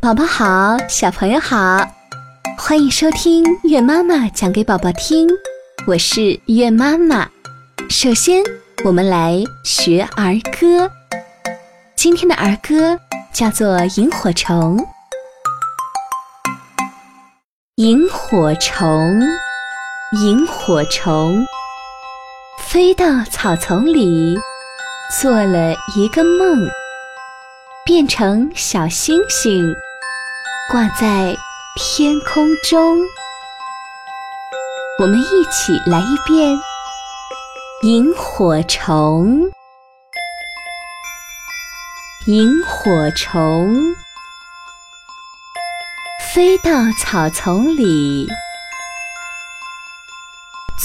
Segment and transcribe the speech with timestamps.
[0.00, 1.84] 宝宝好，小朋友好，
[2.56, 5.28] 欢迎收听月妈妈讲给宝宝听。
[5.88, 7.28] 我是月妈妈。
[7.90, 8.40] 首先，
[8.84, 10.88] 我们来学儿歌。
[11.96, 12.96] 今天的儿歌
[13.32, 14.78] 叫做《萤火虫》。
[17.74, 19.20] 萤火虫，
[20.12, 21.44] 萤火虫，
[22.68, 24.38] 飞到草丛里，
[25.20, 26.68] 做了一个梦，
[27.84, 29.74] 变成小星星。
[30.70, 31.34] 挂在
[31.76, 32.98] 天空中，
[34.98, 36.60] 我们一起来一遍：
[37.84, 39.50] 萤火虫，
[42.26, 43.94] 萤火虫，
[46.34, 48.28] 飞到草丛里，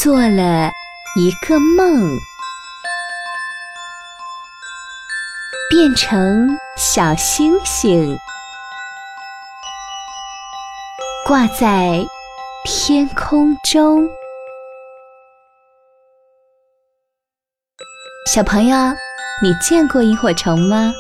[0.01, 0.71] 做了
[1.17, 2.17] 一个梦，
[5.69, 8.17] 变成小星星。
[11.25, 12.05] 挂在
[12.65, 14.05] 天空中，
[18.29, 18.75] 小朋友，
[19.41, 20.93] 你见过萤火虫吗？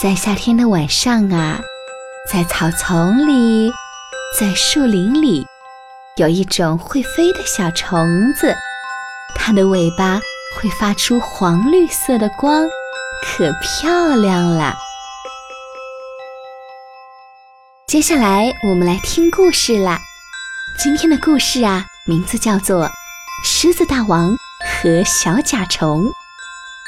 [0.00, 1.60] 在夏天的晚上啊，
[2.32, 3.70] 在草丛里，
[4.38, 5.46] 在树林里，
[6.16, 8.56] 有一种会飞的小虫子，
[9.34, 10.18] 它的尾巴
[10.56, 12.66] 会发出黄绿色的光，
[13.22, 14.74] 可漂亮了。
[17.90, 19.98] 接下来我们来听故事啦。
[20.78, 22.84] 今天的故事啊，名字叫做
[23.42, 24.36] 《狮子大王
[24.80, 26.04] 和小甲虫》，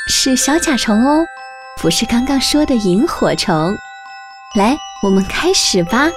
[0.07, 1.25] 是小甲虫哦，
[1.79, 3.77] 不是刚刚说的萤火虫。
[4.55, 6.09] 来，我们开始吧。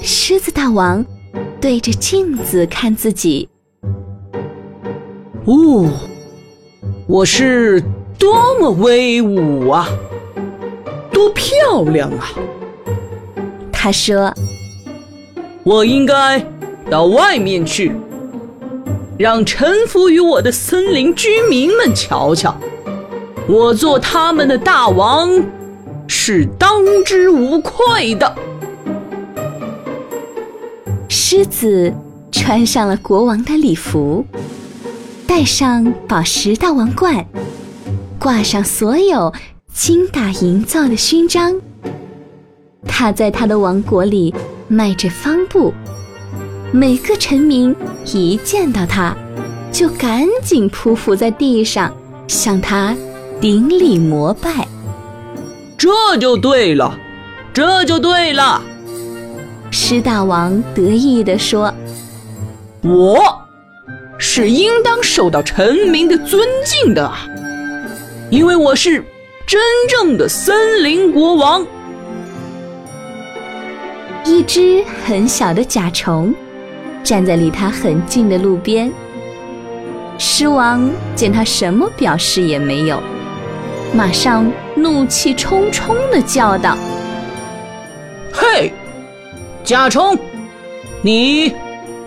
[0.00, 1.04] 狮子大王
[1.60, 3.48] 对着镜子看自己，
[5.44, 5.90] 哦，
[7.08, 7.82] 我是。
[8.18, 9.88] 多么威武啊！
[11.12, 12.28] 多漂亮啊！
[13.72, 14.34] 他说
[15.62, 16.44] ：“我应该
[16.90, 17.92] 到外面去，
[19.18, 22.56] 让臣服于我的森林居民们瞧瞧，
[23.46, 25.30] 我做他们的大王
[26.08, 28.34] 是当之无愧的。”
[31.08, 31.92] 狮子
[32.32, 34.24] 穿上了国王的礼服，
[35.26, 37.26] 戴上宝石大王冠。
[38.18, 39.32] 挂上所有
[39.72, 41.60] 精打营造的勋章，
[42.86, 44.34] 他在他的王国里
[44.68, 45.72] 迈着方步，
[46.72, 47.74] 每个臣民
[48.06, 49.14] 一见到他，
[49.70, 51.94] 就赶紧匍匐在地上
[52.26, 52.96] 向他
[53.40, 54.66] 顶礼膜拜。
[55.76, 56.98] 这就对了，
[57.52, 58.62] 这就对了。
[59.70, 61.72] 狮大王得意地说
[62.82, 63.18] ：“我
[64.16, 67.12] 是应当受到臣民的尊敬的。”
[68.30, 69.02] 因为我是
[69.46, 71.64] 真正的森林国王。
[74.24, 76.34] 一只很小的甲虫
[77.04, 78.92] 站在离他很近的路边。
[80.18, 83.00] 狮王见他什么表示也没有，
[83.94, 86.76] 马上怒气冲冲的叫道
[88.32, 88.72] ：“嘿，
[89.62, 90.18] 甲虫，
[91.02, 91.54] 你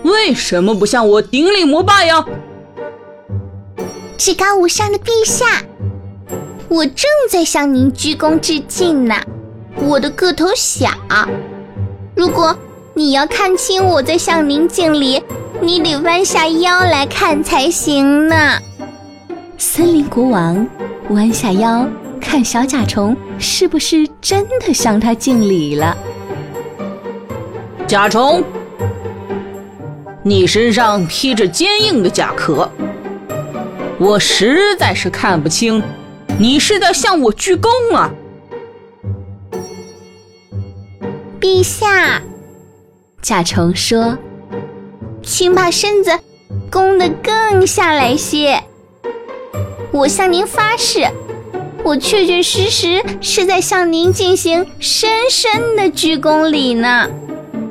[0.03, 2.25] 为什么不向我顶礼膜拜呀？”
[4.18, 5.63] 至高无上的陛下。
[6.69, 9.16] 我正在向您鞠躬致敬呢，
[9.75, 10.88] 我的个头小，
[12.16, 12.56] 如果
[12.94, 15.24] 你要看清我在向您敬礼，
[15.62, 18.59] 你得弯下腰来看才行呢。
[19.57, 20.66] 森林国王
[21.09, 21.88] 弯下腰
[22.22, 25.97] 看小甲虫是不是真的向他敬礼了。
[27.88, 28.44] 甲虫，
[30.22, 32.69] 你身上披着坚硬的甲壳，
[33.97, 35.81] 我实在是看不清。
[36.38, 38.12] 你是在向我鞠躬啊，
[41.40, 42.22] 陛下。
[43.22, 44.17] 甲虫说
[45.22, 46.12] ：“请把身子
[46.72, 48.63] 弓得更下来些。
[49.91, 51.09] 我向您发誓，
[51.83, 57.09] 我确确实实是在向您进行深深的鞠躬礼呢。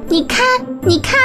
[0.09, 0.45] 你看，
[0.83, 1.17] 你看。”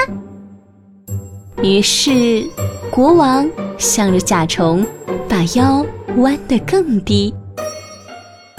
[1.62, 2.48] 于是，
[2.90, 4.86] 国王向着甲虫
[5.28, 5.86] 把腰。
[6.18, 7.34] 弯得更低。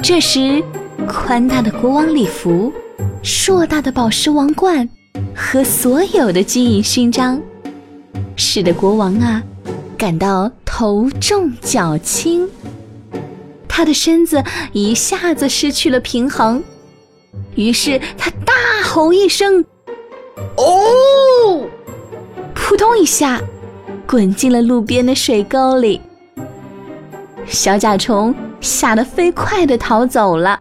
[0.02, 0.61] 这时，
[1.06, 2.73] 宽大的国王礼服、
[3.23, 4.88] 硕大的宝石王冠
[5.32, 7.41] 和所有的金银勋章，
[8.35, 9.40] 使得国王啊
[9.97, 12.50] 感到头重脚轻。
[13.69, 14.43] 他的身子
[14.73, 16.61] 一下子失去了平衡，
[17.55, 18.52] 于是他大
[18.82, 19.64] 吼一声
[20.58, 21.69] ：“哦！”
[22.66, 23.38] 扑通一下，
[24.06, 26.00] 滚进了路边的水沟里。
[27.46, 30.58] 小甲虫吓得飞快地逃走了。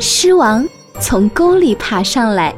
[0.00, 0.66] 狮王
[0.98, 2.52] 从沟里爬上来，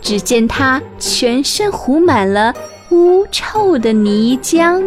[0.00, 2.54] 只见他全身糊满了
[2.92, 4.80] 污臭的泥浆。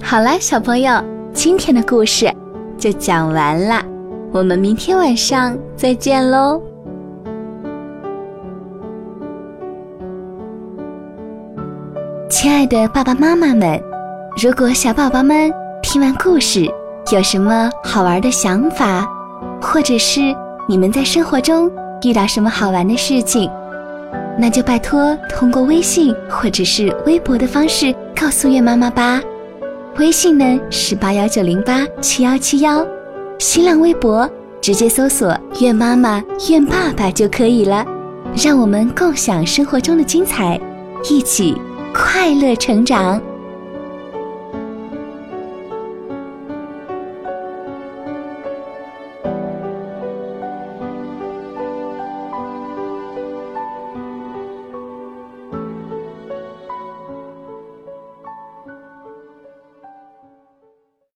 [0.00, 1.04] 好啦，小朋友，
[1.34, 2.32] 今天的故事
[2.78, 3.84] 就讲完了，
[4.32, 6.62] 我们明天晚上再见喽。
[12.28, 13.82] 亲爱的爸爸妈妈们，
[14.40, 16.64] 如果小宝宝们听完故事
[17.12, 19.04] 有什么好玩的想法，
[19.60, 20.20] 或者是
[20.68, 21.68] 你们在生活中
[22.04, 23.50] 遇到什么好玩的事情，
[24.38, 29.20] 那就拜托通过微信或者是微博的方式告诉月妈妈吧。
[29.98, 32.86] 微信呢是八幺九零八七幺七幺，
[33.40, 37.82] 新浪微博直接搜索“愿妈妈愿爸爸”就可以了。
[38.36, 40.60] 让我们共享生活中的精彩，
[41.08, 41.56] 一起
[41.90, 43.18] 快乐成长。